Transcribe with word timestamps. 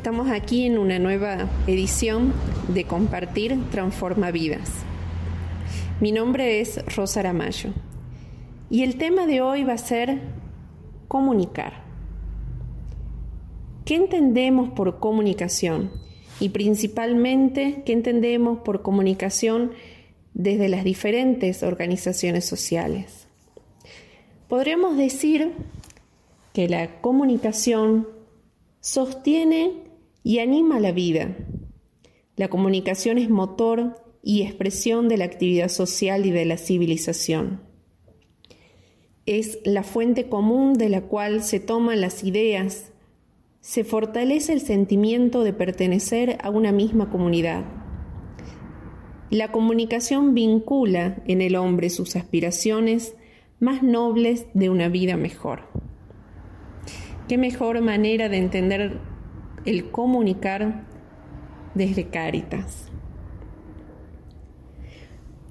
Estamos 0.00 0.30
aquí 0.30 0.64
en 0.64 0.78
una 0.78 0.98
nueva 0.98 1.46
edición 1.66 2.32
de 2.68 2.84
Compartir 2.84 3.68
Transforma 3.70 4.30
Vidas. 4.30 4.70
Mi 6.00 6.10
nombre 6.10 6.62
es 6.62 6.82
Rosa 6.96 7.20
Aramayo 7.20 7.74
y 8.70 8.82
el 8.82 8.96
tema 8.96 9.26
de 9.26 9.42
hoy 9.42 9.62
va 9.62 9.74
a 9.74 9.78
ser 9.78 10.22
comunicar. 11.06 11.84
¿Qué 13.84 13.96
entendemos 13.96 14.70
por 14.70 15.00
comunicación? 15.00 15.90
Y 16.40 16.48
principalmente, 16.48 17.82
¿qué 17.84 17.92
entendemos 17.92 18.60
por 18.60 18.80
comunicación 18.80 19.72
desde 20.32 20.70
las 20.70 20.82
diferentes 20.82 21.62
organizaciones 21.62 22.46
sociales? 22.46 23.26
Podríamos 24.48 24.96
decir 24.96 25.52
que 26.54 26.70
la 26.70 27.02
comunicación 27.02 28.08
sostiene 28.80 29.89
y 30.22 30.38
anima 30.38 30.80
la 30.80 30.92
vida. 30.92 31.36
La 32.36 32.48
comunicación 32.48 33.18
es 33.18 33.30
motor 33.30 33.96
y 34.22 34.42
expresión 34.42 35.08
de 35.08 35.16
la 35.16 35.24
actividad 35.24 35.68
social 35.68 36.26
y 36.26 36.30
de 36.30 36.44
la 36.44 36.56
civilización. 36.56 37.62
Es 39.26 39.58
la 39.64 39.82
fuente 39.82 40.28
común 40.28 40.74
de 40.74 40.88
la 40.88 41.02
cual 41.02 41.42
se 41.42 41.60
toman 41.60 42.00
las 42.00 42.24
ideas, 42.24 42.92
se 43.60 43.84
fortalece 43.84 44.52
el 44.52 44.60
sentimiento 44.60 45.44
de 45.44 45.52
pertenecer 45.52 46.38
a 46.42 46.50
una 46.50 46.72
misma 46.72 47.10
comunidad. 47.10 47.64
La 49.30 49.52
comunicación 49.52 50.34
vincula 50.34 51.22
en 51.26 51.40
el 51.40 51.56
hombre 51.56 51.90
sus 51.90 52.16
aspiraciones 52.16 53.14
más 53.60 53.82
nobles 53.82 54.46
de 54.54 54.70
una 54.70 54.88
vida 54.88 55.16
mejor. 55.16 55.68
¿Qué 57.28 57.38
mejor 57.38 57.80
manera 57.80 58.28
de 58.28 58.38
entender 58.38 58.98
el 59.64 59.90
comunicar 59.90 60.86
desde 61.74 62.08
Cáritas? 62.08 62.90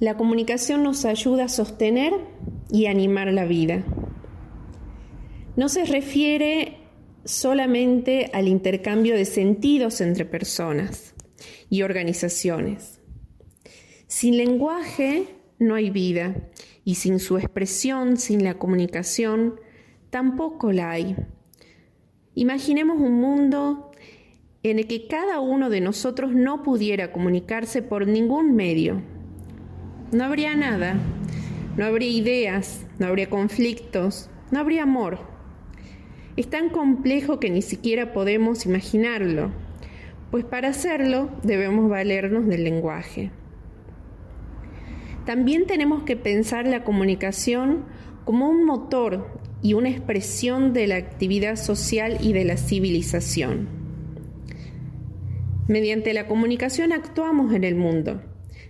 La 0.00 0.16
comunicación 0.16 0.82
nos 0.82 1.04
ayuda 1.04 1.44
a 1.44 1.48
sostener 1.48 2.12
y 2.70 2.86
animar 2.86 3.32
la 3.32 3.44
vida. 3.44 3.84
No 5.54 5.68
se 5.68 5.84
refiere 5.84 6.78
solamente 7.24 8.28
al 8.32 8.48
intercambio 8.48 9.14
de 9.14 9.24
sentidos 9.24 10.00
entre 10.00 10.24
personas 10.24 11.14
y 11.70 11.82
organizaciones. 11.82 13.00
Sin 14.08 14.36
lenguaje 14.36 15.26
no 15.60 15.76
hay 15.76 15.90
vida 15.90 16.34
y 16.84 16.96
sin 16.96 17.20
su 17.20 17.38
expresión, 17.38 18.16
sin 18.16 18.42
la 18.42 18.58
comunicación, 18.58 19.60
tampoco 20.10 20.72
la 20.72 20.90
hay. 20.90 21.16
Imaginemos 22.34 22.98
un 23.00 23.20
mundo 23.20 23.91
en 24.62 24.78
el 24.78 24.86
que 24.86 25.08
cada 25.08 25.40
uno 25.40 25.70
de 25.70 25.80
nosotros 25.80 26.32
no 26.32 26.62
pudiera 26.62 27.10
comunicarse 27.10 27.82
por 27.82 28.06
ningún 28.06 28.54
medio. 28.54 29.02
No 30.12 30.24
habría 30.24 30.54
nada, 30.54 30.94
no 31.76 31.84
habría 31.84 32.10
ideas, 32.10 32.86
no 32.98 33.06
habría 33.08 33.28
conflictos, 33.28 34.30
no 34.52 34.60
habría 34.60 34.84
amor. 34.84 35.18
Es 36.36 36.48
tan 36.48 36.70
complejo 36.70 37.40
que 37.40 37.50
ni 37.50 37.60
siquiera 37.60 38.12
podemos 38.12 38.64
imaginarlo, 38.64 39.50
pues 40.30 40.44
para 40.44 40.68
hacerlo 40.68 41.30
debemos 41.42 41.90
valernos 41.90 42.46
del 42.46 42.62
lenguaje. 42.62 43.32
También 45.26 45.66
tenemos 45.66 46.04
que 46.04 46.16
pensar 46.16 46.66
la 46.66 46.84
comunicación 46.84 47.84
como 48.24 48.48
un 48.48 48.64
motor 48.64 49.40
y 49.60 49.74
una 49.74 49.90
expresión 49.90 50.72
de 50.72 50.86
la 50.86 50.96
actividad 50.96 51.56
social 51.56 52.18
y 52.20 52.32
de 52.32 52.44
la 52.44 52.56
civilización. 52.56 53.81
Mediante 55.68 56.12
la 56.12 56.26
comunicación 56.26 56.92
actuamos 56.92 57.54
en 57.54 57.62
el 57.62 57.76
mundo, 57.76 58.20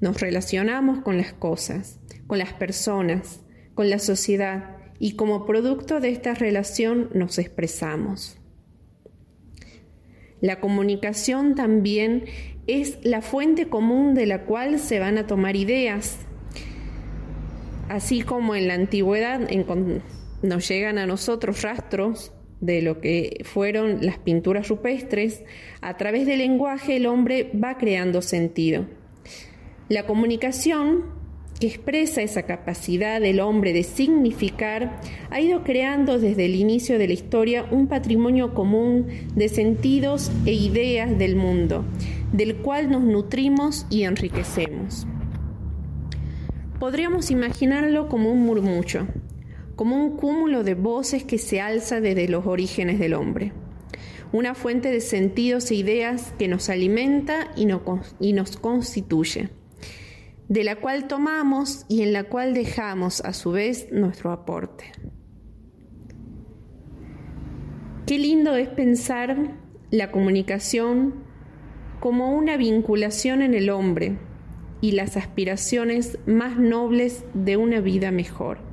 nos 0.00 0.20
relacionamos 0.20 1.00
con 1.00 1.16
las 1.16 1.32
cosas, 1.32 1.98
con 2.28 2.38
las 2.38 2.52
personas, 2.52 3.40
con 3.74 3.90
la 3.90 3.98
sociedad 3.98 4.76
y 5.00 5.16
como 5.16 5.46
producto 5.46 6.00
de 6.00 6.10
esta 6.10 6.34
relación 6.34 7.10
nos 7.12 7.38
expresamos. 7.38 8.38
La 10.40 10.60
comunicación 10.60 11.56
también 11.56 12.24
es 12.68 12.98
la 13.02 13.20
fuente 13.20 13.68
común 13.68 14.14
de 14.14 14.26
la 14.26 14.44
cual 14.44 14.78
se 14.78 15.00
van 15.00 15.18
a 15.18 15.26
tomar 15.26 15.56
ideas, 15.56 16.18
así 17.88 18.22
como 18.22 18.54
en 18.54 18.68
la 18.68 18.74
antigüedad 18.74 19.40
nos 20.42 20.68
llegan 20.68 20.98
a 20.98 21.06
nosotros 21.06 21.62
rastros 21.62 22.32
de 22.60 22.82
lo 22.82 23.00
que 23.00 23.42
fueron 23.44 23.98
las 24.00 24.18
pinturas 24.18 24.68
rupestres, 24.68 25.42
a 25.80 25.96
través 25.96 26.26
del 26.26 26.38
lenguaje 26.38 26.96
el 26.96 27.06
hombre 27.06 27.50
va 27.52 27.76
creando 27.76 28.22
sentido. 28.22 28.86
La 29.88 30.06
comunicación, 30.06 31.04
que 31.60 31.68
expresa 31.68 32.22
esa 32.22 32.42
capacidad 32.42 33.20
del 33.20 33.40
hombre 33.40 33.72
de 33.72 33.82
significar, 33.82 35.00
ha 35.30 35.40
ido 35.40 35.62
creando 35.62 36.18
desde 36.18 36.46
el 36.46 36.54
inicio 36.54 36.98
de 36.98 37.06
la 37.06 37.14
historia 37.14 37.66
un 37.70 37.86
patrimonio 37.86 38.52
común 38.52 39.06
de 39.34 39.48
sentidos 39.48 40.30
e 40.44 40.52
ideas 40.52 41.16
del 41.18 41.36
mundo, 41.36 41.84
del 42.32 42.56
cual 42.56 42.90
nos 42.90 43.02
nutrimos 43.02 43.86
y 43.90 44.02
enriquecemos. 44.02 45.06
Podríamos 46.78 47.30
imaginarlo 47.30 48.08
como 48.08 48.30
un 48.30 48.40
murmullo, 48.40 49.06
como 49.76 49.96
un 49.96 50.16
cúmulo 50.16 50.64
de 50.64 50.74
voces 50.74 51.24
que 51.24 51.38
se 51.38 51.60
alza 51.60 52.00
desde 52.00 52.28
los 52.28 52.46
orígenes 52.46 52.98
del 52.98 53.14
hombre, 53.14 53.52
una 54.32 54.54
fuente 54.54 54.90
de 54.90 55.00
sentidos 55.00 55.70
e 55.70 55.76
ideas 55.76 56.32
que 56.38 56.48
nos 56.48 56.68
alimenta 56.68 57.52
y, 57.54 57.66
nos 58.32 58.56
constituye, 58.56 59.50
de 60.48 60.64
la 60.64 60.76
cual 60.76 61.06
tomamos 61.06 61.84
y 61.88 62.02
en 62.02 62.12
la 62.12 62.24
cual 62.24 62.54
dejamos 62.54 63.20
a 63.20 63.32
su 63.32 63.52
vez 63.52 63.88
nuestro 63.92 64.32
aporte. 64.32 64.86
Qué 68.06 68.18
lindo 68.18 68.56
es 68.56 68.68
pensar 68.68 69.54
la 69.90 70.10
comunicación 70.10 71.24
como 72.00 72.34
una 72.36 72.56
vinculación 72.56 73.42
en 73.42 73.54
el 73.54 73.70
hombre, 73.70 74.16
y 74.80 74.92
las 74.92 75.16
aspiraciones 75.16 76.18
más 76.26 76.58
nobles 76.58 77.24
de 77.34 77.56
una 77.56 77.80
vida 77.80 78.10
mejor. 78.10 78.65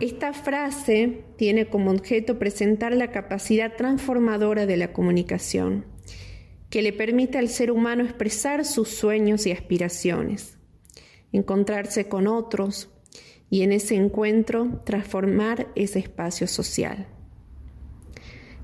Esta 0.00 0.32
frase 0.32 1.24
tiene 1.36 1.68
como 1.68 1.92
objeto 1.92 2.38
presentar 2.38 2.94
la 2.94 3.12
capacidad 3.12 3.76
transformadora 3.76 4.66
de 4.66 4.76
la 4.76 4.92
comunicación, 4.92 5.86
que 6.68 6.82
le 6.82 6.92
permite 6.92 7.38
al 7.38 7.48
ser 7.48 7.70
humano 7.70 8.02
expresar 8.02 8.64
sus 8.64 8.88
sueños 8.88 9.46
y 9.46 9.52
aspiraciones, 9.52 10.58
encontrarse 11.30 12.08
con 12.08 12.26
otros 12.26 12.90
y 13.50 13.62
en 13.62 13.70
ese 13.70 13.94
encuentro 13.94 14.80
transformar 14.84 15.68
ese 15.76 16.00
espacio 16.00 16.48
social. 16.48 17.06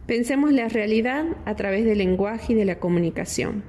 Pensemos 0.06 0.52
la 0.52 0.68
realidad 0.68 1.24
a 1.44 1.54
través 1.54 1.84
del 1.84 1.98
lenguaje 1.98 2.54
y 2.54 2.56
de 2.56 2.64
la 2.64 2.80
comunicación. 2.80 3.62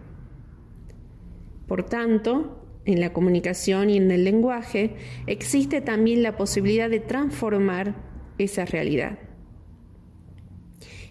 Por 1.67 1.85
tanto, 1.85 2.60
en 2.85 2.99
la 2.99 3.13
comunicación 3.13 3.89
y 3.89 3.97
en 3.97 4.11
el 4.11 4.23
lenguaje 4.23 4.95
existe 5.27 5.81
también 5.81 6.23
la 6.23 6.37
posibilidad 6.37 6.89
de 6.89 6.99
transformar 6.99 7.95
esa 8.37 8.65
realidad. 8.65 9.19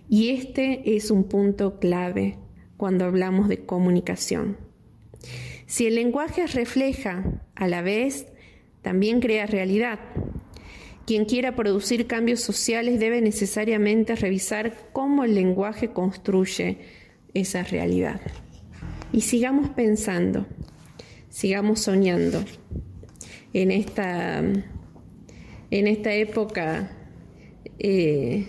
Y 0.09 0.31
este 0.31 0.97
es 0.97 1.11
un 1.11 1.25
punto 1.25 1.79
clave 1.79 2.37
cuando 2.77 3.05
hablamos 3.05 3.49
de 3.49 3.65
comunicación. 3.65 4.57
Si 5.67 5.87
el 5.87 5.95
lenguaje 5.95 6.49
refleja 6.49 7.45
a 7.55 7.69
la 7.69 7.81
vez, 7.81 8.27
también 8.83 9.21
crea 9.21 9.47
realidad. 9.47 10.01
Quien 11.07 11.27
quiera 11.27 11.55
producir 11.55 12.07
cambios 12.09 12.41
sociales 12.41 12.99
debe 12.99 13.21
necesariamente 13.21 14.17
revisar 14.17 14.91
cómo 14.93 15.23
el 15.23 15.35
lenguaje 15.35 15.91
construye 15.91 16.79
esa 17.35 17.63
realidad. 17.63 18.21
Y 19.13 19.21
sigamos 19.23 19.71
pensando, 19.71 20.47
sigamos 21.31 21.81
soñando 21.81 22.45
en 23.53 23.71
esta, 23.71 24.39
en 24.39 25.87
esta 25.87 26.13
época 26.13 26.91
eh, 27.79 28.49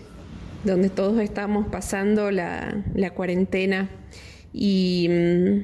donde 0.64 0.90
todos 0.90 1.20
estamos 1.20 1.68
pasando 1.68 2.32
la, 2.32 2.84
cuarentena 3.16 3.90
y 4.54 5.08
mm, 5.10 5.64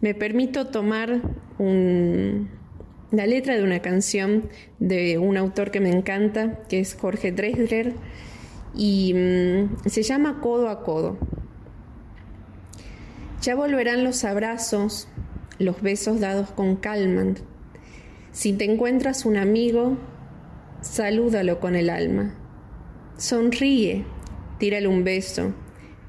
me 0.00 0.14
permito 0.14 0.68
tomar 0.68 1.20
la 1.58 3.26
letra 3.26 3.56
de 3.56 3.62
una 3.62 3.80
canción 3.80 4.48
de 4.78 5.18
un 5.18 5.36
autor 5.36 5.70
que 5.70 5.80
me 5.80 5.90
encanta, 5.90 6.60
que 6.68 6.80
es 6.80 6.94
Jorge 6.94 7.30
Dresler, 7.32 7.94
y 8.74 9.14
mm, 9.14 9.88
se 9.88 10.02
llama 10.02 10.40
Codo 10.40 10.68
a 10.68 10.82
Codo. 10.82 11.18
Ya 13.40 13.54
volverán 13.54 14.02
los 14.02 14.24
abrazos, 14.24 15.06
los 15.58 15.82
besos 15.82 16.20
dados 16.20 16.50
con 16.50 16.76
calma. 16.76 17.34
Si 18.32 18.52
te 18.52 18.64
encuentras 18.64 19.24
un 19.24 19.36
amigo, 19.36 19.96
salúdalo 20.80 21.60
con 21.60 21.76
el 21.76 21.90
alma. 21.90 22.34
Sonríe, 23.16 24.04
tírale 24.58 24.88
un 24.88 25.04
beso, 25.04 25.52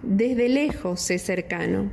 desde 0.02 0.50
lejos 0.50 1.02
sé 1.02 1.20
cercano. 1.20 1.92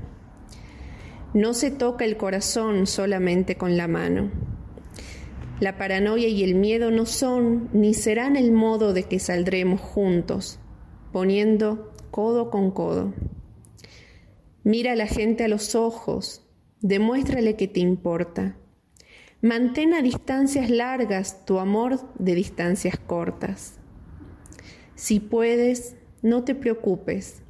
No 1.35 1.55
se 1.55 1.71
toca 1.71 2.05
el 2.05 2.17
corazón 2.17 2.87
solamente 2.87 3.57
con 3.57 3.77
la 3.77 3.89
mano. 3.89 4.31
La 5.61 5.79
paranoia 5.79 6.29
y 6.29 6.43
el 6.43 6.55
miedo 6.55 6.91
no 6.91 7.07
son 7.07 7.69
ni 7.73 7.95
serán 7.95 8.37
el 8.37 8.53
modo 8.53 8.93
de 8.93 9.05
que 9.05 9.19
saldremos 9.19 9.81
juntos, 9.81 10.59
poniendo 11.13 11.93
codo 12.11 12.51
con 12.51 12.71
codo. 12.71 13.15
Mira 14.65 14.93
a 14.93 14.97
la 14.97 15.07
gente 15.07 15.45
a 15.45 15.49
los 15.49 15.75
ojos, 15.75 16.45
demuéstrale 16.83 17.57
que 17.57 17.69
te 17.69 17.81
importa. 17.81 18.57
Mantén 19.41 19.95
a 19.95 20.03
distancias 20.03 20.71
largas 20.71 21.45
tu 21.47 21.59
amor 21.59 21.99
de 22.19 22.35
distancias 22.35 22.99
cortas. 22.99 23.79
Si 24.95 25.19
puedes, 25.21 25.97
no 26.23 26.45
te 26.45 26.55
preocupes, 26.55 27.43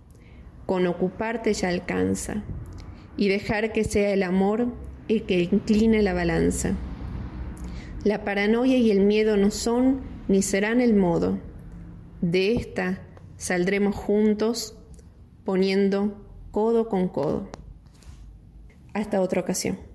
con 0.67 0.87
ocuparte 0.87 1.52
ya 1.52 1.69
alcanza, 1.69 2.44
y 3.17 3.29
dejar 3.29 3.73
que 3.73 3.84
sea 3.84 4.12
el 4.12 4.23
amor 4.23 4.69
el 5.08 5.25
que 5.25 5.43
incline 5.43 6.02
la 6.02 6.14
balanza. 6.14 6.75
La 8.05 8.25
paranoia 8.25 8.76
y 8.76 8.90
el 8.90 9.00
miedo 9.00 9.37
no 9.37 9.50
son 9.50 10.00
ni 10.28 10.43
serán 10.43 10.81
el 10.81 10.94
modo. 10.94 11.38
De 12.20 12.55
esta 12.55 13.02
saldremos 13.37 13.94
juntos 13.94 14.76
poniendo 15.44 16.25
codo 16.50 16.88
con 16.88 17.08
codo. 17.08 17.49
Hasta 18.94 19.21
otra 19.21 19.41
ocasión. 19.41 19.92